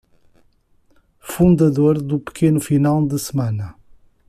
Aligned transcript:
Fundador 1.19 2.01
do 2.01 2.19
pequeno 2.19 2.59
final 2.59 3.05
de 3.07 3.19
semana 3.19 3.75